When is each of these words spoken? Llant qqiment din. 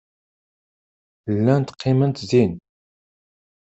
Llant 1.35 1.67
qqiment 1.75 2.17
din. 2.29 2.51